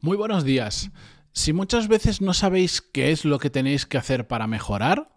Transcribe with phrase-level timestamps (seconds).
[0.00, 0.92] Muy buenos días.
[1.32, 5.10] Si muchas veces no sabéis qué es lo que tenéis que hacer para mejorar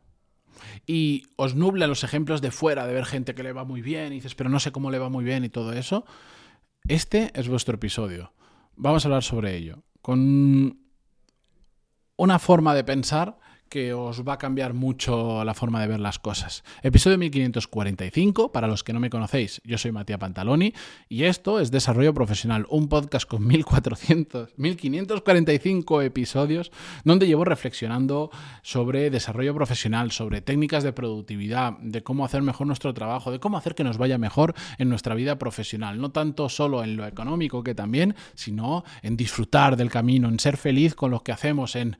[0.87, 4.11] y os nublan los ejemplos de fuera de ver gente que le va muy bien
[4.11, 6.03] y dices, pero no sé cómo le va muy bien y todo eso,
[6.87, 8.33] este es vuestro episodio.
[8.75, 9.83] Vamos a hablar sobre ello.
[10.01, 10.79] Con
[12.15, 13.37] una forma de pensar
[13.71, 16.65] que os va a cambiar mucho la forma de ver las cosas.
[16.83, 20.73] Episodio 1545, para los que no me conocéis, yo soy Matías Pantaloni
[21.07, 26.69] y esto es Desarrollo Profesional, un podcast con 1400, 1545 episodios
[27.05, 28.29] donde llevo reflexionando
[28.61, 33.57] sobre desarrollo profesional, sobre técnicas de productividad, de cómo hacer mejor nuestro trabajo, de cómo
[33.57, 37.63] hacer que nos vaya mejor en nuestra vida profesional, no tanto solo en lo económico
[37.63, 41.97] que también, sino en disfrutar del camino, en ser feliz con lo que hacemos, en,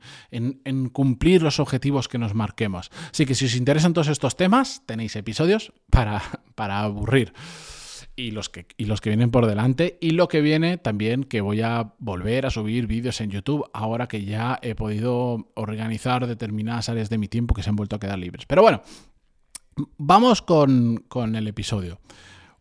[0.92, 2.90] cumplir los objetivos que nos marquemos.
[3.10, 6.22] Así que si os interesan todos estos temas, tenéis episodios para,
[6.54, 7.32] para aburrir.
[8.14, 9.96] Y los, que, y los que vienen por delante.
[10.00, 14.06] Y lo que viene también, que voy a volver a subir vídeos en YouTube ahora
[14.06, 18.00] que ya he podido organizar determinadas áreas de mi tiempo que se han vuelto a
[18.00, 18.44] quedar libres.
[18.44, 18.82] Pero bueno,
[19.96, 22.00] vamos con, con el episodio.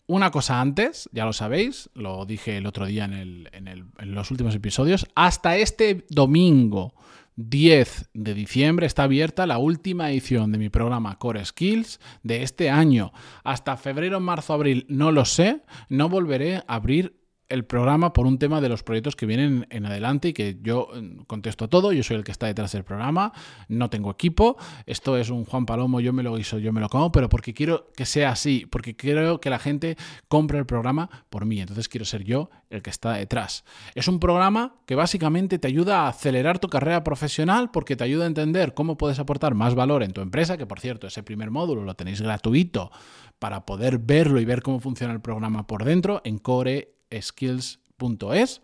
[0.07, 3.85] Una cosa antes, ya lo sabéis, lo dije el otro día en, el, en, el,
[3.97, 6.93] en los últimos episodios, hasta este domingo
[7.35, 12.69] 10 de diciembre está abierta la última edición de mi programa Core Skills de este
[12.69, 13.11] año.
[13.43, 17.20] Hasta febrero, marzo, abril, no lo sé, no volveré a abrir
[17.51, 20.87] el programa por un tema de los proyectos que vienen en adelante y que yo
[20.93, 23.33] mm, contesto todo, yo soy el que está detrás del programa,
[23.67, 26.87] no tengo equipo, esto es un Juan Palomo, yo me lo hizo, yo me lo
[26.87, 29.97] como, pero porque quiero que sea así, porque quiero que la gente
[30.29, 33.65] compre el programa por mí, entonces quiero ser yo el que está detrás.
[33.95, 38.23] Es un programa que básicamente te ayuda a acelerar tu carrera profesional porque te ayuda
[38.23, 41.51] a entender cómo puedes aportar más valor en tu empresa, que por cierto, ese primer
[41.51, 42.91] módulo lo tenéis gratuito
[43.39, 48.61] para poder verlo y ver cómo funciona el programa por dentro en Core skills.es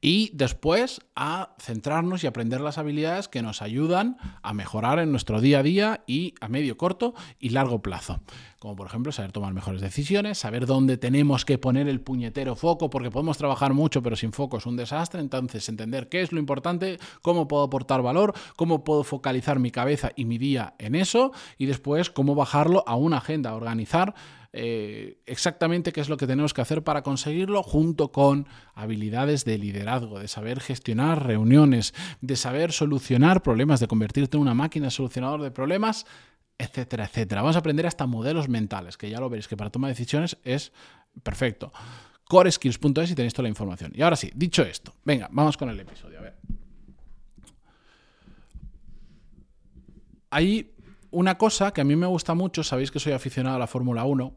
[0.00, 5.40] y después a centrarnos y aprender las habilidades que nos ayudan a mejorar en nuestro
[5.40, 8.20] día a día y a medio, corto y largo plazo.
[8.64, 12.88] Como por ejemplo saber tomar mejores decisiones, saber dónde tenemos que poner el puñetero foco,
[12.88, 15.20] porque podemos trabajar mucho pero sin foco es un desastre.
[15.20, 20.12] Entonces entender qué es lo importante, cómo puedo aportar valor, cómo puedo focalizar mi cabeza
[20.16, 24.14] y mi día en eso y después cómo bajarlo a una agenda, organizar
[24.54, 29.58] eh, exactamente qué es lo que tenemos que hacer para conseguirlo, junto con habilidades de
[29.58, 35.42] liderazgo, de saber gestionar reuniones, de saber solucionar problemas, de convertirte en una máquina solucionador
[35.42, 36.06] de problemas,
[36.58, 37.42] etcétera, etcétera.
[37.42, 40.36] Vamos a aprender hasta modelos mentales, que ya lo veréis que para toma de decisiones
[40.44, 40.72] es
[41.22, 41.72] perfecto.
[42.24, 43.92] Coreskills.es y tenéis toda la información.
[43.94, 46.18] Y ahora sí, dicho esto, venga, vamos con el episodio.
[46.18, 46.34] A ver.
[50.30, 50.74] Hay
[51.10, 54.04] una cosa que a mí me gusta mucho, sabéis que soy aficionado a la Fórmula
[54.04, 54.34] 1,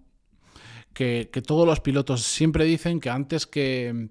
[0.94, 4.10] que, todos los pilotos siempre dicen que antes que,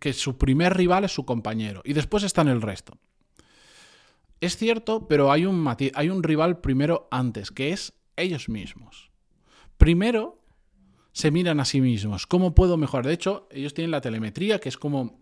[0.00, 2.98] que su primer rival es su compañero y después están el resto.
[4.42, 5.64] Es cierto, pero hay un,
[5.94, 9.12] hay un rival primero antes, que es ellos mismos.
[9.78, 10.42] Primero
[11.12, 12.26] se miran a sí mismos.
[12.26, 13.06] ¿Cómo puedo mejorar?
[13.06, 15.20] De hecho, ellos tienen la telemetría, que es como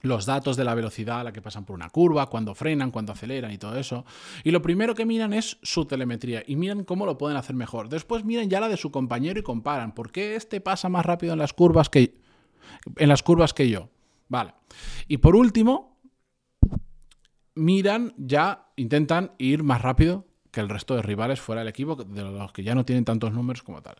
[0.00, 3.14] los datos de la velocidad a la que pasan por una curva, cuando frenan, cuando
[3.14, 4.04] aceleran y todo eso.
[4.44, 7.88] Y lo primero que miran es su telemetría y miran cómo lo pueden hacer mejor.
[7.88, 9.92] Después miran ya la de su compañero y comparan.
[9.92, 12.14] ¿Por qué este pasa más rápido en las curvas que,
[12.94, 13.90] en las curvas que yo?
[14.28, 14.54] Vale.
[15.08, 15.95] Y por último,
[17.56, 22.22] miran ya, intentan ir más rápido que el resto de rivales fuera del equipo, de
[22.22, 23.96] los que ya no tienen tantos números como tal.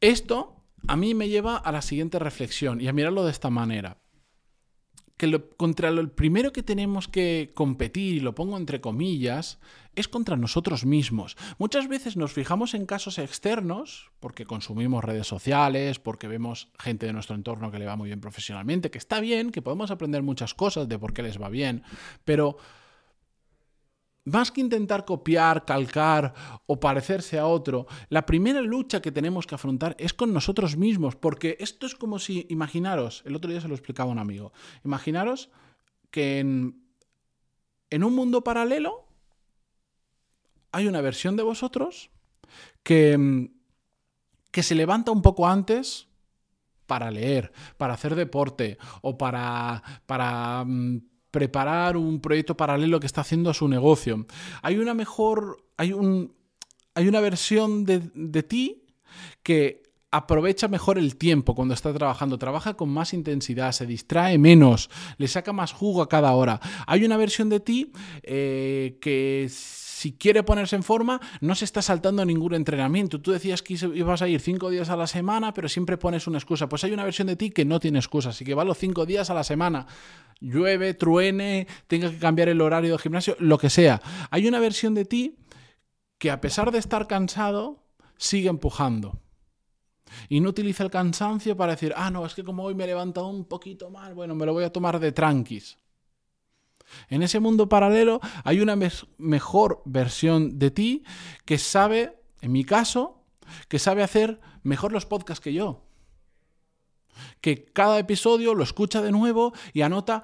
[0.00, 3.98] Esto a mí me lleva a la siguiente reflexión y a mirarlo de esta manera
[5.16, 9.58] que lo, contra lo primero que tenemos que competir, y lo pongo entre comillas,
[9.94, 11.36] es contra nosotros mismos.
[11.58, 17.14] Muchas veces nos fijamos en casos externos, porque consumimos redes sociales, porque vemos gente de
[17.14, 20.54] nuestro entorno que le va muy bien profesionalmente, que está bien, que podemos aprender muchas
[20.54, 21.82] cosas de por qué les va bien,
[22.24, 22.58] pero
[24.26, 26.34] más que intentar copiar, calcar
[26.66, 31.16] o parecerse a otro, la primera lucha que tenemos que afrontar es con nosotros mismos,
[31.16, 34.52] porque esto es como si, imaginaros, el otro día se lo explicaba un amigo,
[34.84, 35.48] imaginaros
[36.10, 36.82] que en,
[37.88, 39.06] en un mundo paralelo
[40.72, 42.10] hay una versión de vosotros
[42.82, 43.48] que,
[44.50, 46.08] que se levanta un poco antes
[46.86, 51.00] para leer, para hacer deporte o para, para mm,
[51.36, 54.24] preparar un proyecto paralelo que está haciendo a su negocio.
[54.62, 56.32] Hay una mejor, hay, un,
[56.94, 58.86] hay una versión de, de ti
[59.42, 64.88] que aprovecha mejor el tiempo cuando está trabajando, trabaja con más intensidad, se distrae menos,
[65.18, 66.58] le saca más jugo a cada hora.
[66.86, 67.92] Hay una versión de ti
[68.22, 69.50] eh, que
[70.06, 73.20] si quiere ponerse en forma, no se está saltando ningún entrenamiento.
[73.20, 76.38] Tú decías que ibas a ir cinco días a la semana, pero siempre pones una
[76.38, 76.68] excusa.
[76.68, 79.04] Pues hay una versión de ti que no tiene excusa, así que va los cinco
[79.04, 79.88] días a la semana.
[80.38, 84.00] Llueve, truene, tenga que cambiar el horario de gimnasio, lo que sea.
[84.30, 85.38] Hay una versión de ti
[86.18, 87.82] que a pesar de estar cansado,
[88.16, 89.18] sigue empujando.
[90.28, 92.86] Y no utiliza el cansancio para decir, ah, no, es que como hoy me he
[92.86, 95.76] levantado un poquito mal, bueno, me lo voy a tomar de tranquis.
[97.08, 98.76] En ese mundo paralelo hay una
[99.18, 101.04] mejor versión de ti
[101.44, 103.24] que sabe, en mi caso,
[103.68, 105.82] que sabe hacer mejor los podcasts que yo.
[107.40, 110.22] Que cada episodio lo escucha de nuevo y anota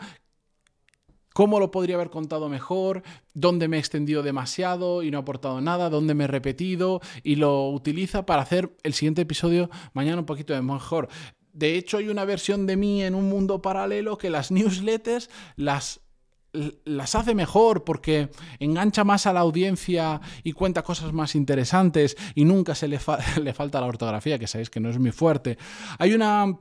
[1.32, 3.02] cómo lo podría haber contado mejor,
[3.34, 7.36] dónde me he extendido demasiado y no he aportado nada, dónde me he repetido y
[7.36, 11.08] lo utiliza para hacer el siguiente episodio mañana un poquito mejor.
[11.52, 16.01] De hecho, hay una versión de mí en un mundo paralelo que las newsletters las
[16.52, 22.44] las hace mejor porque engancha más a la audiencia y cuenta cosas más interesantes y
[22.44, 22.98] nunca se le,
[23.42, 25.58] le falta la ortografía, que sabéis que no es muy fuerte.
[25.98, 26.58] Hay una...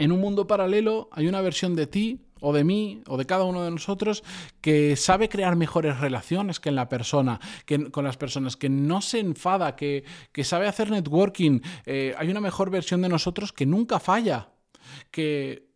[0.00, 3.44] En un mundo paralelo hay una versión de ti o de mí o de cada
[3.44, 4.22] uno de nosotros
[4.60, 9.00] que sabe crear mejores relaciones que en la persona, que con las personas, que no
[9.00, 10.04] se enfada, que,
[10.44, 11.60] sabe hacer networking.
[11.84, 14.50] Eh, hay una mejor versión de nosotros que nunca falla,
[15.10, 15.68] que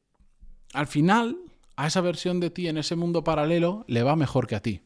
[0.73, 1.37] al final
[1.83, 4.83] a esa versión de ti en ese mundo paralelo le va mejor que a ti.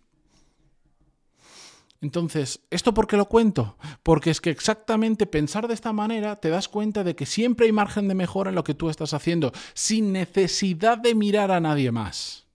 [2.00, 3.76] Entonces, ¿esto por qué lo cuento?
[4.02, 7.72] Porque es que exactamente pensar de esta manera te das cuenta de que siempre hay
[7.72, 11.92] margen de mejora en lo que tú estás haciendo, sin necesidad de mirar a nadie
[11.92, 12.46] más.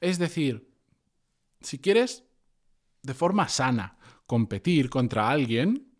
[0.00, 0.70] Es decir,
[1.60, 2.22] si quieres,
[3.02, 5.91] de forma sana, competir contra alguien,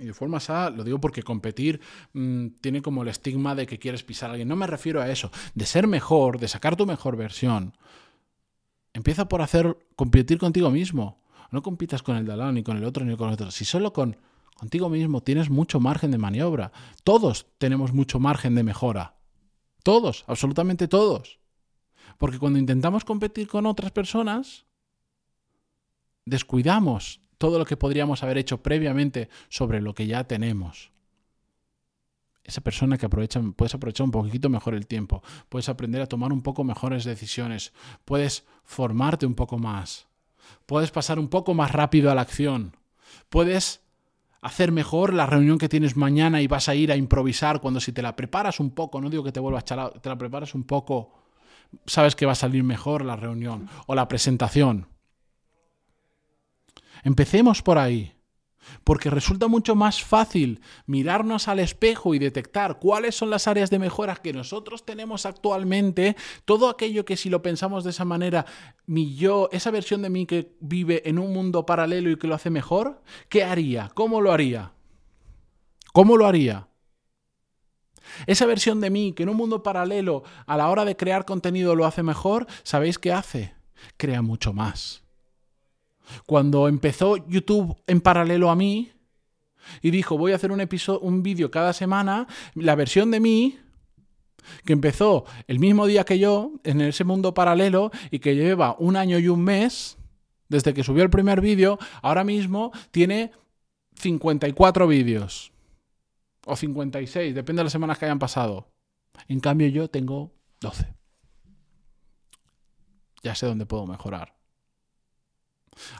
[0.00, 1.80] y de forma sana, lo digo porque competir
[2.12, 4.48] mm, tiene como el estigma de que quieres pisar a alguien.
[4.48, 7.76] No me refiero a eso, de ser mejor, de sacar tu mejor versión.
[8.92, 11.20] Empieza por hacer competir contigo mismo
[11.50, 13.50] no compitas con el de al lado, ni con el otro, ni con el otro.
[13.50, 14.16] Si solo con
[14.56, 16.72] contigo mismo tienes mucho margen de maniobra.
[17.02, 19.16] Todos tenemos mucho margen de mejora.
[19.82, 21.40] Todos, absolutamente todos.
[22.18, 24.66] Porque cuando intentamos competir con otras personas,
[26.26, 30.90] descuidamos todo lo que podríamos haber hecho previamente sobre lo que ya tenemos.
[32.44, 36.34] Esa persona que aprovecha, puedes aprovechar un poquito mejor el tiempo, puedes aprender a tomar
[36.34, 37.72] un poco mejores decisiones,
[38.04, 40.06] puedes formarte un poco más,
[40.66, 42.76] puedes pasar un poco más rápido a la acción,
[43.30, 43.80] puedes
[44.42, 47.90] hacer mejor la reunión que tienes mañana y vas a ir a improvisar cuando si
[47.90, 50.64] te la preparas un poco, no digo que te vuelvas chalado, te la preparas un
[50.64, 51.14] poco,
[51.86, 54.89] sabes que va a salir mejor la reunión o la presentación.
[57.02, 58.14] Empecemos por ahí.
[58.84, 63.78] Porque resulta mucho más fácil mirarnos al espejo y detectar cuáles son las áreas de
[63.78, 68.44] mejora que nosotros tenemos actualmente, todo aquello que si lo pensamos de esa manera,
[68.86, 72.34] mi yo, esa versión de mí que vive en un mundo paralelo y que lo
[72.34, 73.90] hace mejor, ¿qué haría?
[73.94, 74.72] ¿Cómo lo haría?
[75.92, 76.68] ¿Cómo lo haría?
[78.26, 81.74] Esa versión de mí que en un mundo paralelo a la hora de crear contenido
[81.74, 83.54] lo hace mejor, ¿sabéis qué hace?
[83.96, 85.02] Crea mucho más
[86.26, 88.92] cuando empezó YouTube en paralelo a mí
[89.82, 90.66] y dijo, voy a hacer un
[91.00, 93.58] un vídeo cada semana, la versión de mí
[94.64, 98.96] que empezó el mismo día que yo en ese mundo paralelo y que lleva un
[98.96, 99.98] año y un mes
[100.48, 103.32] desde que subió el primer vídeo, ahora mismo tiene
[103.94, 105.52] 54 vídeos
[106.46, 108.68] o 56, depende de las semanas que hayan pasado.
[109.28, 110.86] En cambio yo tengo 12.
[113.22, 114.39] Ya sé dónde puedo mejorar.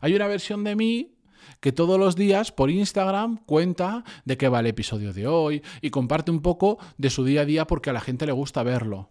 [0.00, 1.14] Hay una versión de mí
[1.60, 5.90] que todos los días por Instagram cuenta de qué va el episodio de hoy y
[5.90, 9.10] comparte un poco de su día a día porque a la gente le gusta verlo.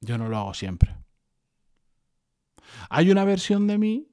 [0.00, 0.96] Yo no lo hago siempre.
[2.88, 4.08] Hay una versión de mí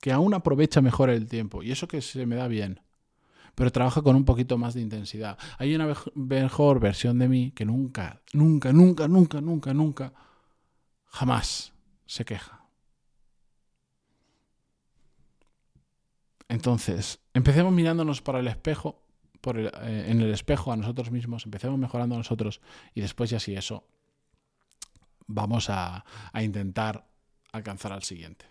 [0.00, 2.80] que aún aprovecha mejor el tiempo y eso que se me da bien,
[3.54, 5.38] pero trabaja con un poquito más de intensidad.
[5.58, 10.12] Hay una mejor versión de mí que nunca, nunca, nunca, nunca, nunca, nunca,
[11.06, 11.72] jamás
[12.06, 12.57] se queja.
[16.48, 19.02] Entonces, empecemos mirándonos para el espejo,
[19.40, 22.60] por eh, en el espejo a nosotros mismos, empecemos mejorando a nosotros
[22.94, 23.86] y después ya sí eso,
[25.26, 27.06] vamos a, a intentar
[27.52, 28.46] alcanzar al siguiente.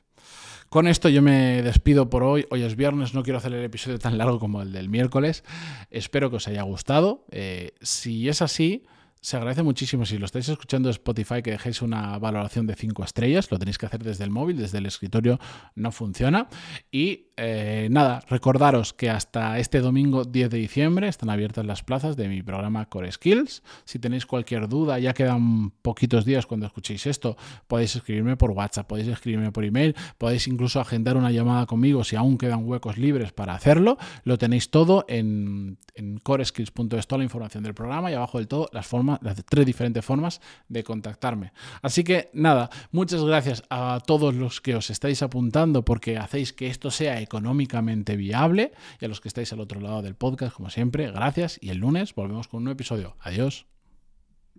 [0.69, 2.45] Con esto yo me despido por hoy.
[2.49, 5.43] Hoy es viernes, no quiero hacer el episodio tan largo como el del miércoles.
[5.89, 7.25] Espero que os haya gustado.
[7.31, 8.83] Eh, si es así,
[9.21, 13.03] se agradece muchísimo si lo estáis escuchando en Spotify que dejéis una valoración de 5
[13.03, 13.49] estrellas.
[13.49, 15.39] Lo tenéis que hacer desde el móvil, desde el escritorio
[15.75, 16.49] no funciona.
[16.91, 22.17] Y eh, nada, recordaros que hasta este domingo 10 de diciembre están abiertas las plazas
[22.17, 23.61] de mi programa Core Skills.
[23.85, 28.87] Si tenéis cualquier duda, ya quedan poquitos días cuando escuchéis esto, podéis escribirme por WhatsApp,
[28.87, 33.31] podéis escribirme por email, podéis incluso agendar una llamada conmigo si aún quedan huecos libres
[33.33, 33.97] para hacerlo.
[34.23, 38.67] Lo tenéis todo en, en coreskills.es, toda la información del programa y abajo del todo
[38.71, 41.51] las formas las tres diferentes formas de contactarme.
[41.83, 46.67] Así que nada, muchas gracias a todos los que os estáis apuntando porque hacéis que
[46.67, 50.69] esto sea económicamente viable y a los que estáis al otro lado del podcast, como
[50.69, 53.15] siempre, gracias y el lunes volvemos con un nuevo episodio.
[53.19, 53.76] Adiós.